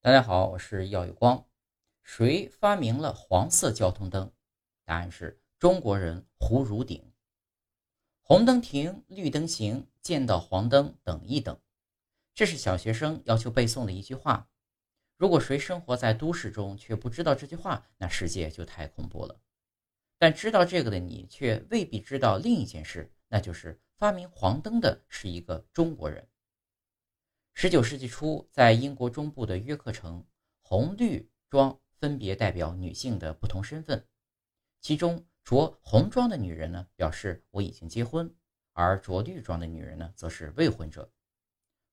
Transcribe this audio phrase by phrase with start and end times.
[0.00, 1.44] 大家好，我是耀有光。
[2.04, 4.32] 谁发明了黄色交通灯？
[4.84, 7.12] 答案是中国人胡汝鼎。
[8.22, 11.60] 红灯停，绿灯行，见到黄灯等一等。
[12.32, 14.48] 这是小学生要求背诵的一句话。
[15.16, 19.40] 如果谁生活在都市中却不知道这句话，那世界就太恐怖了。
[20.16, 26.28] 但知道这个的你，却未必知道另一件事，那就是发明黄灯的是一个中国人。
[27.60, 30.24] 十九世纪初，在英国中部的约克城，
[30.62, 34.06] 红绿装分别代表女性的不同身份。
[34.80, 38.28] 其中，着红装的女人呢，表示我已经结婚；
[38.74, 41.10] 而着绿装的女人呢，则是未婚者。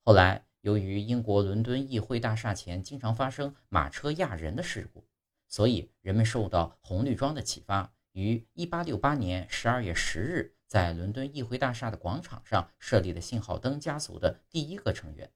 [0.04, 5.08] 后来，由于英国伦敦议会大厦前经常发生马车压人的事故，
[5.48, 15.32] 所以人们受到红绿装的启发，于1868年12月10日，在伦敦议会大厦的广场上设立了信号灯家族的第一个成员。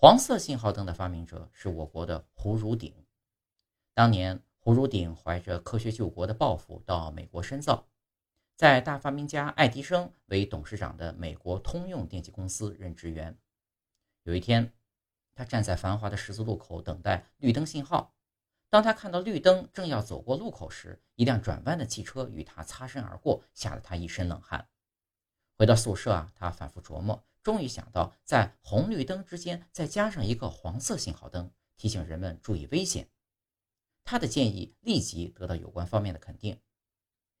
[0.00, 2.94] 黄色信号灯的发明者是我国的胡汝鼎。
[3.94, 7.88] 当年，胡汝鼎怀着科学救国的抱负到美国深造，
[8.54, 13.36] 在大发明家爱迪生为董事长的美国通用电气公司任职员。
[14.22, 14.72] 有一天，
[15.34, 18.14] 他站在繁华的十字路口等待绿灯信号。
[18.70, 24.68] 当他看到绿灯正要走过路口时，一辆转弯的汽车与他擦身而过，吓得他一身冷汗。
[25.56, 27.24] 回到宿舍啊，他反复琢磨。
[27.48, 33.08] 终于想到，在红绿灯之间再加上一个黄色信号灯，提醒人们注意危险。
[34.04, 36.60] 他的建议立即得到有关方面的肯定。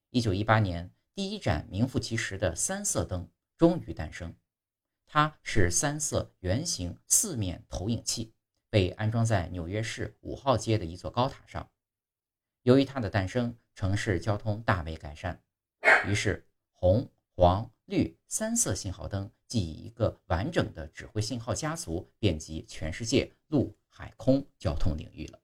[0.08, 3.28] 一九一八年，第一盏名副其实的三色灯
[3.58, 4.34] 终于诞生。
[5.04, 8.32] 它是三色圆形四面投影器，
[8.70, 11.70] 被安装在纽约市五号街的一座高塔上。
[12.62, 15.42] 由于它的诞生，城市交通大为改善。
[16.06, 17.10] 于是，红。
[17.34, 25.40] 黄、绿三色信号灯即以一个完整的指挥信号家族遍及全世界陆海空交通领域了。